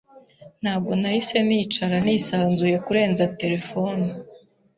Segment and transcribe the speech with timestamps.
[0.61, 4.05] Ntabwo nahise nicara nisanzuye kurenza telefone..